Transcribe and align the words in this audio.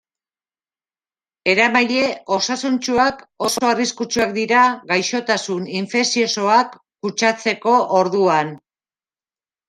Eramaile 1.51 2.05
osasuntsuak 2.37 3.19
oso 3.47 3.67
arriskutsuak 3.71 4.33
dira 4.37 4.63
gaixotasun 4.91 5.67
infekziosoak 5.81 6.73
kutsatzeko 7.07 7.75
orduan. 7.99 8.51